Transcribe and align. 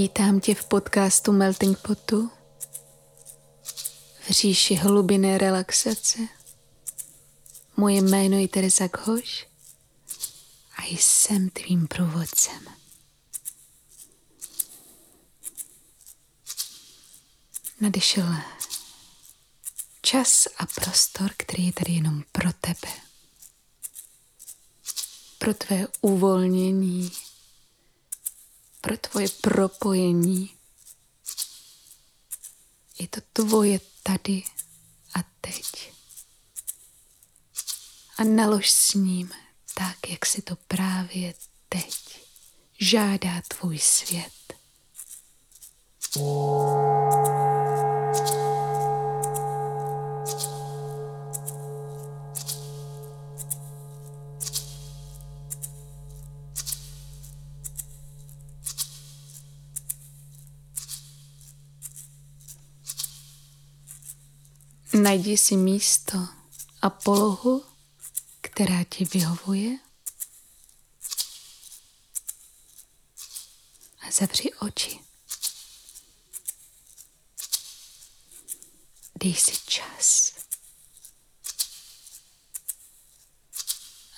Vítám 0.00 0.40
tě 0.40 0.54
v 0.54 0.64
podcastu 0.64 1.32
Melting 1.32 1.78
Potu 1.78 2.30
v 4.20 4.30
říši 4.30 4.74
hlubinné 4.74 5.38
relaxace. 5.38 6.18
Moje 7.76 8.02
jméno 8.02 8.38
je 8.38 8.48
Teresa 8.48 8.86
Ghoš 8.86 9.46
a 10.76 10.84
jsem 10.84 11.50
tvým 11.50 11.86
průvodcem. 11.86 12.64
Nadešel 17.80 18.34
čas 20.02 20.46
a 20.58 20.66
prostor, 20.66 21.30
který 21.36 21.66
je 21.66 21.72
tady 21.72 21.92
jenom 21.92 22.22
pro 22.32 22.52
tebe. 22.52 22.92
Pro 25.38 25.54
tvé 25.54 25.86
uvolnění, 26.00 27.12
pro 28.80 28.96
tvoje 28.96 29.28
propojení. 29.40 30.50
Je 32.98 33.08
to 33.08 33.20
tvoje 33.32 33.80
tady 34.02 34.42
a 35.14 35.18
teď. 35.40 35.92
A 38.16 38.24
nalož 38.24 38.70
s 38.70 38.94
ním 38.94 39.30
tak, 39.74 40.10
jak 40.10 40.26
si 40.26 40.42
to 40.42 40.56
právě 40.56 41.34
teď 41.68 42.20
žádá 42.80 43.42
tvůj 43.48 43.78
svět. 43.78 44.32
Najdi 64.94 65.36
si 65.36 65.56
místo 65.56 66.28
a 66.82 66.90
polohu, 66.90 67.64
která 68.40 68.84
ti 68.84 69.04
vyhovuje 69.04 69.78
a 74.00 74.10
zavři 74.10 74.54
oči. 74.54 74.98
Dej 79.14 79.34
si 79.34 79.52
čas 79.66 80.32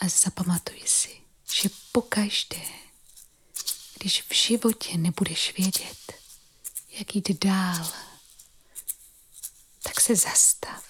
a 0.01 0.09
zapamatuj 0.09 0.83
si, 0.86 1.20
že 1.53 1.69
pokaždé, 1.92 2.67
když 3.98 4.23
v 4.23 4.34
životě 4.34 4.97
nebudeš 4.97 5.55
vědět, 5.59 6.12
jak 6.91 7.14
jít 7.14 7.45
dál, 7.45 8.11
se 10.03 10.17
zastav 10.17 10.84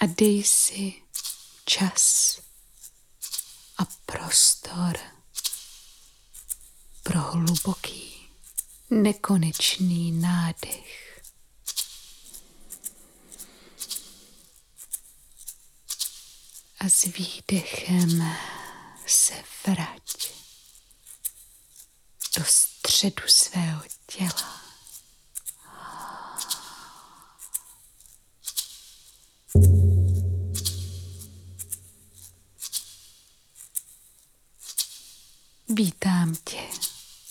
a 0.00 0.06
dej 0.06 0.44
si 0.44 1.02
čas 1.64 2.38
a 3.78 3.84
prostor 4.06 4.98
pro 7.02 7.20
hluboký, 7.20 8.30
nekonečný 8.90 10.12
nádech. 10.12 11.22
A 16.78 16.88
s 16.88 17.02
výdechem 17.02 18.36
se 19.06 19.44
vrať 19.66 20.32
do 22.36 22.44
středu 22.44 23.22
svého 23.28 23.82
těla. 24.06 24.65
Vítám 35.68 36.36
tě 36.44 36.68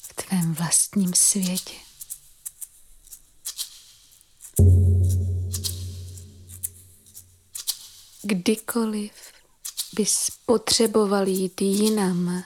v 0.02 0.14
tvém 0.14 0.54
vlastním 0.54 1.14
světě. 1.14 1.74
Kdykoliv 8.22 9.12
bys 9.94 10.30
potřeboval 10.46 11.28
jít 11.28 11.62
jinam, 11.62 12.44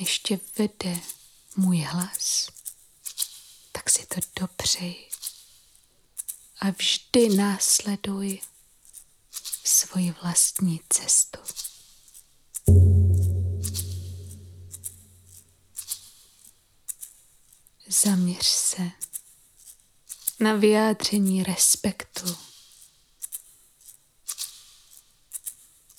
než 0.00 0.18
tě 0.18 0.40
vede 0.58 1.00
můj 1.56 1.80
hlas, 1.80 2.48
tak 3.72 3.90
si 3.90 4.06
to 4.06 4.20
dopřej 4.40 5.08
a 6.60 6.70
vždy 6.70 7.36
následuj 7.36 8.40
svoji 9.64 10.14
vlastní 10.22 10.80
cestu. 10.88 11.67
Zaměř 17.90 18.46
se 18.46 18.90
na 20.40 20.54
vyjádření 20.54 21.42
respektu 21.42 22.38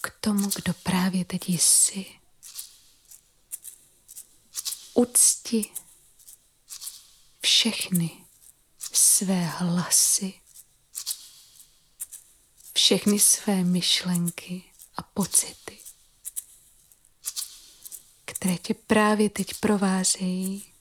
k 0.01 0.09
tomu, 0.21 0.49
kdo 0.55 0.73
právě 0.73 1.25
teď 1.25 1.49
jsi. 1.49 2.05
Ucti 4.93 5.69
všechny 7.41 8.25
své 8.93 9.45
hlasy, 9.45 10.33
všechny 12.73 13.19
své 13.19 13.63
myšlenky 13.63 14.63
a 14.95 15.01
pocity, 15.01 15.77
které 18.25 18.57
tě 18.57 18.73
právě 18.73 19.29
teď 19.29 19.53
provázejí 19.59 20.73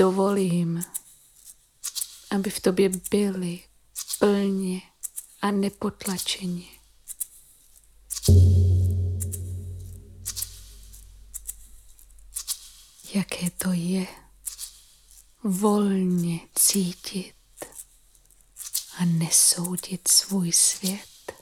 dovolím, 0.00 0.84
aby 2.30 2.50
v 2.50 2.60
tobě 2.60 2.88
byly 3.10 3.64
plně 4.18 4.80
a 5.42 5.50
nepotlačeně. 5.50 6.64
Jaké 13.14 13.50
to 13.50 13.72
je 13.72 14.06
volně 15.44 16.40
cítit 16.54 17.34
a 18.98 19.04
nesoudit 19.04 20.08
svůj 20.08 20.52
svět. 20.52 21.32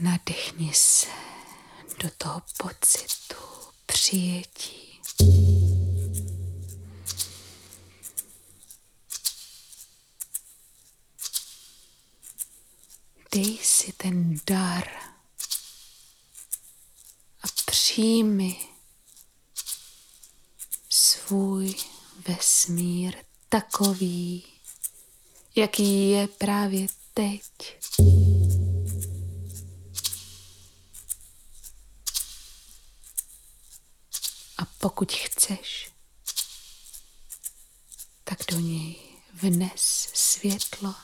Nadechni 0.00 0.74
se 0.74 1.06
do 2.02 2.10
toho 2.18 2.42
pocitu 2.58 3.25
přijetí. 4.06 5.00
Dej 13.32 13.58
si 13.62 13.92
ten 13.92 14.36
dar 14.46 14.88
a 17.42 17.46
přijmi 17.66 18.56
svůj 20.90 21.74
vesmír 22.28 23.16
takový, 23.48 24.44
jaký 25.56 26.10
je 26.10 26.28
právě 26.28 26.86
teď. 27.14 27.42
Pokud 34.86 35.12
chceš, 35.12 35.90
tak 38.24 38.38
do 38.50 38.60
něj 38.60 38.96
vnes 39.32 40.08
světlo. 40.14 40.94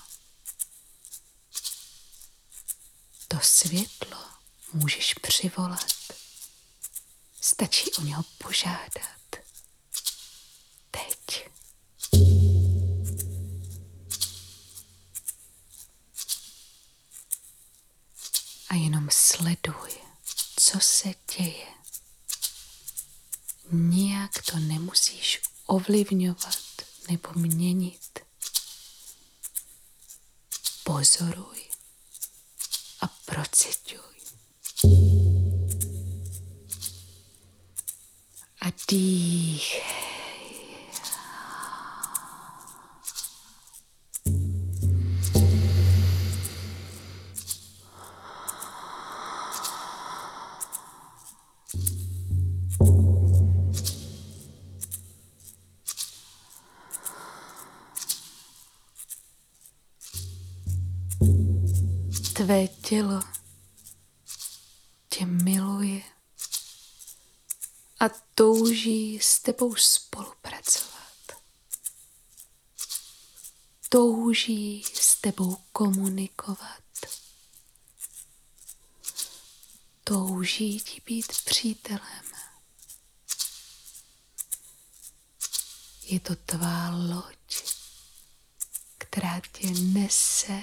To 3.29 3.39
světlo 3.43 4.19
můžeš 4.73 5.15
přivolat. 5.15 5.93
Stačí 7.41 7.93
o 7.93 8.03
něho 8.03 8.23
požádat. 8.39 9.37
Teď. 10.91 11.49
A 18.69 18.75
jenom 18.75 19.09
sleduj, 19.11 19.91
co 20.57 20.81
se 20.81 21.15
děje. 21.37 21.72
Nijak 23.73 24.31
to 24.51 24.59
nemusíš 24.59 25.41
ovlivňovat 25.67 26.59
nebo 27.11 27.29
měnit. 27.35 28.19
Pozoruj 30.85 31.73
Procituj. 33.33 33.99
A 38.61 38.67
dýchej. 38.89 39.92
Tvé 62.53 62.69
tělo 62.69 63.21
tě 65.09 65.27
miluje 65.27 66.03
a 68.01 68.09
touží 68.35 69.21
s 69.21 69.41
tebou 69.41 69.75
spolupracovat. 69.75 71.33
Touží 73.89 74.85
s 74.95 75.21
tebou 75.21 75.57
komunikovat. 75.73 76.83
Touží 80.05 80.81
ti 80.81 81.01
být 81.07 81.27
přítelem. 81.45 82.33
Je 86.03 86.21
to 86.21 86.37
tvá 86.37 86.91
loď, 86.91 87.63
která 88.99 89.41
tě 89.53 89.71
nese 89.71 90.63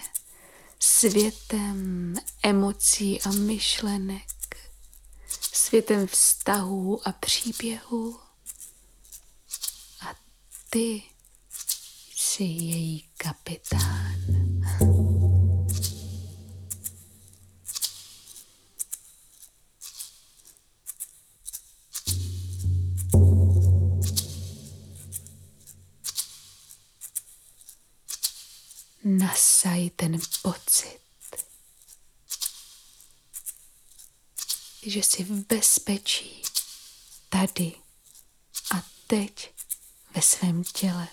světem 0.80 2.16
emocí 2.44 3.22
a 3.22 3.32
myšlenek, 3.32 4.28
světem 5.54 6.08
vztahů 6.08 7.08
a 7.08 7.12
příběhů. 7.12 8.20
A 10.02 10.16
ty 10.70 11.04
jsi 12.16 12.44
její 12.44 13.10
kapitán. 13.18 14.09
Ten 29.90 30.20
pocit, 30.42 31.00
že 34.86 35.00
jsi 35.00 35.24
v 35.24 35.32
bezpečí 35.32 36.44
tady 37.30 37.76
a 38.76 38.84
teď 39.08 39.54
ve 40.16 40.22
svém 40.22 40.64
těle. 40.64 41.08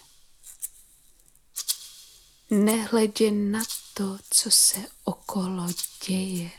Nehledě 2.50 3.30
na 3.30 3.62
to, 3.94 4.18
co 4.30 4.50
se 4.50 4.86
okolo 5.04 5.66
děje. 6.06 6.50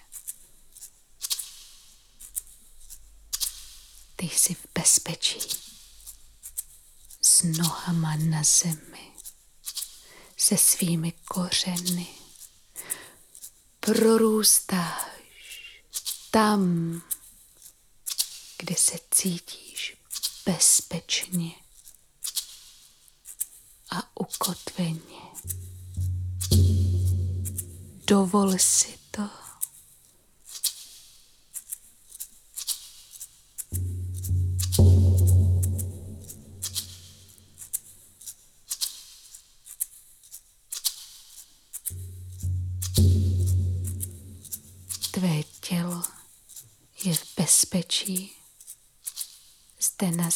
Ty 4.15 4.25
jsi 4.25 4.53
v 4.53 4.65
bezpečí 4.73 5.39
s 7.21 7.43
nohama 7.43 8.15
na 8.15 8.43
zemi 8.43 9.06
se 10.37 10.57
svými 10.57 11.11
kořeny. 11.11 12.07
Prorůstáš 13.79 15.17
tam, 16.31 16.61
kde 18.57 18.75
se 18.75 18.97
cítíš 19.11 19.97
bezpečně 20.45 21.51
a 23.89 24.17
ukotveně. 24.19 25.21
Dovol 28.07 28.57
si 28.57 28.97
to. 29.11 29.46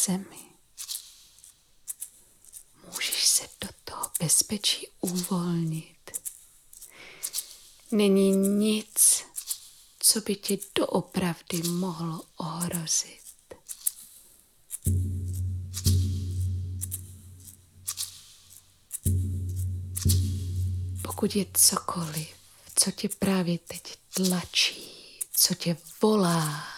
Zemi. 0.06 0.52
Můžeš 2.86 3.26
se 3.26 3.48
do 3.60 3.68
toho 3.84 4.10
bezpečí 4.20 4.88
uvolnit. 5.00 6.10
Není 7.90 8.30
nic, 8.36 9.24
co 9.98 10.20
by 10.20 10.36
tě 10.36 10.58
doopravdy 10.74 11.62
mohlo 11.62 12.22
ohrozit. 12.36 13.22
Pokud 21.02 21.36
je 21.36 21.46
cokoliv, 21.54 22.28
co 22.74 22.90
tě 22.90 23.08
právě 23.08 23.58
teď 23.58 23.96
tlačí, 24.14 25.20
co 25.32 25.54
tě 25.54 25.76
volá. 26.02 26.71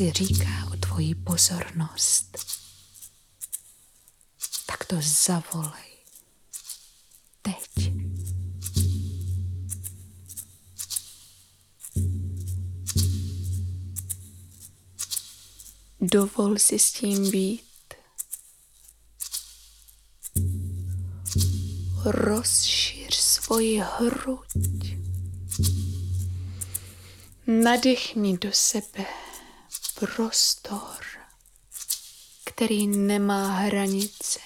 Si 0.00 0.12
říká 0.12 0.68
o 0.72 0.76
tvoji 0.76 1.14
pozornost, 1.14 2.38
tak 4.66 4.84
to 4.84 4.96
zavolej. 5.00 5.90
Teď. 7.42 7.92
Dovol 16.00 16.58
si 16.58 16.78
s 16.78 16.92
tím 16.92 17.30
být 17.30 17.94
rozšíř 22.04 23.14
svoji 23.14 23.82
hruď. 23.98 24.96
Nadechni 27.46 28.38
do 28.38 28.52
sebe 28.52 29.29
prostor, 30.00 31.04
který 32.44 32.86
nemá 32.86 33.48
hranice. 33.48 34.38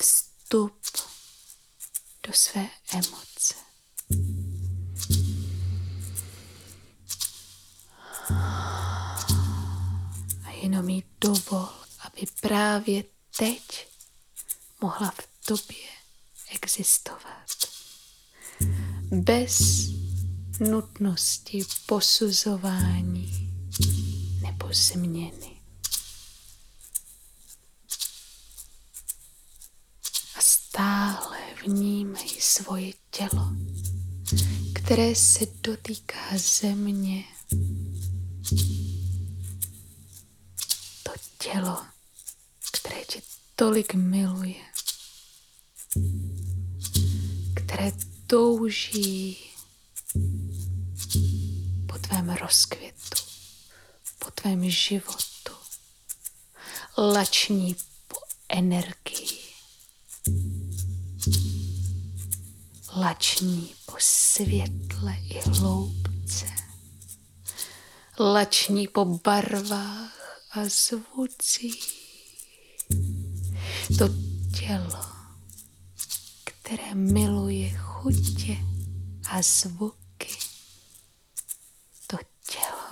Vstup 0.00 0.80
do 2.26 2.32
své 2.32 2.68
emoce. 2.92 3.54
jenom 10.62 10.88
jí 10.88 11.04
dovol, 11.20 11.68
aby 12.00 12.26
právě 12.40 13.04
teď 13.36 13.88
mohla 14.80 15.10
v 15.10 15.46
tobě 15.46 15.88
existovat. 16.54 17.48
Bez 19.10 19.88
nutnosti 20.60 21.62
posuzování 21.86 23.50
nebo 24.42 24.68
změny. 24.72 25.60
A 30.36 30.40
stále 30.40 31.38
vnímej 31.66 32.28
svoje 32.40 32.92
tělo, 33.10 33.52
které 34.74 35.14
se 35.14 35.46
dotýká 35.62 36.38
země 36.38 37.24
tělo, 41.52 41.76
které 41.82 41.88
tě 41.88 41.97
tolik 43.58 43.94
miluje, 43.94 44.64
které 47.56 47.92
touží 48.26 49.38
po 51.86 51.98
tvém 51.98 52.30
rozkvětu, 52.30 53.16
po 54.18 54.30
tvém 54.30 54.70
životu, 54.70 55.52
lační 56.98 57.76
po 58.08 58.16
energii, 58.48 59.38
lační 62.96 63.74
po 63.86 63.94
světle 63.98 65.16
i 65.30 65.40
hloubce. 65.40 66.46
lační 68.20 68.88
po 68.88 69.04
barvách 69.04 70.42
a 70.50 70.60
zvucích. 70.64 71.87
To 73.98 74.08
tělo, 74.58 75.00
které 76.44 76.94
miluje 76.94 77.78
chutě 77.78 78.56
a 79.30 79.42
zvuky. 79.42 80.38
To 82.06 82.16
tělo, 82.50 82.88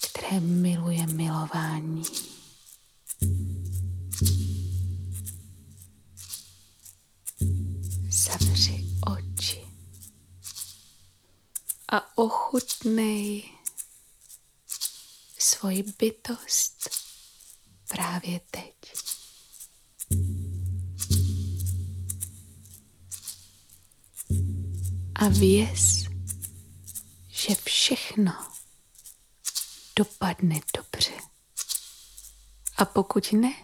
které 0.00 0.40
miluje 0.40 1.06
milování. 1.06 2.02
Zavři 8.10 8.86
oči 9.06 9.66
a 11.92 12.18
ochutnej 12.18 13.42
svoji 15.38 15.82
bytost 15.98 16.88
právě 17.88 18.40
teď. 18.50 19.07
A 25.14 25.28
věz, 25.28 26.04
že 27.28 27.54
všechno 27.64 28.32
dopadne 29.96 30.60
dobře. 30.76 31.12
A 32.76 32.84
pokud 32.84 33.32
ne, 33.32 33.54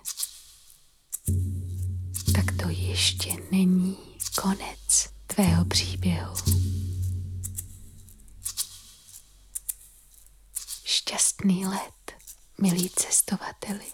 tak 2.34 2.44
to 2.62 2.68
ještě 2.68 3.36
není 3.50 3.96
konec 4.42 5.08
tvého 5.26 5.64
příběhu. 5.64 6.34
Šťastný 10.84 11.66
let, 11.66 12.12
milí 12.60 12.90
cestovateli. 12.90 13.84